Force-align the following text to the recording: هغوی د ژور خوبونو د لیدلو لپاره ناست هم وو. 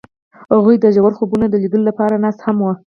هغوی 0.53 0.75
د 0.79 0.85
ژور 0.95 1.11
خوبونو 1.17 1.45
د 1.49 1.55
لیدلو 1.63 1.87
لپاره 1.89 2.21
ناست 2.23 2.39
هم 2.43 2.57
وو. 2.63 2.73